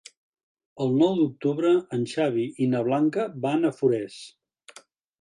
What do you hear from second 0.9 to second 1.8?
nou d'octubre